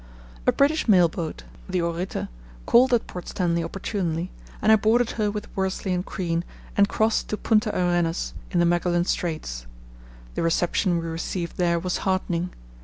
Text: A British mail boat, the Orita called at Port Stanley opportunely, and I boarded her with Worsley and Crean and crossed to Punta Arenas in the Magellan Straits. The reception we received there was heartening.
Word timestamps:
A 0.47 0.51
British 0.51 0.87
mail 0.87 1.07
boat, 1.07 1.43
the 1.69 1.77
Orita 1.79 2.27
called 2.65 2.91
at 2.91 3.05
Port 3.05 3.27
Stanley 3.27 3.63
opportunely, 3.63 4.31
and 4.59 4.71
I 4.71 4.75
boarded 4.75 5.11
her 5.11 5.29
with 5.29 5.55
Worsley 5.55 5.93
and 5.93 6.03
Crean 6.03 6.43
and 6.75 6.89
crossed 6.89 7.27
to 7.27 7.37
Punta 7.37 7.69
Arenas 7.71 8.33
in 8.49 8.59
the 8.59 8.65
Magellan 8.65 9.05
Straits. 9.05 9.67
The 10.33 10.41
reception 10.41 10.97
we 10.97 11.05
received 11.05 11.57
there 11.57 11.77
was 11.77 11.97
heartening. 11.97 12.49